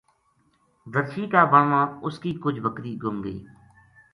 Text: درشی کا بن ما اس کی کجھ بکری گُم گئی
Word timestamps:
درشی 0.93 1.23
کا 1.31 1.41
بن 1.51 1.65
ما 1.69 1.81
اس 2.05 2.15
کی 2.23 2.31
کجھ 2.43 2.59
بکری 2.65 2.93
گُم 3.01 3.15
گئی 3.25 3.39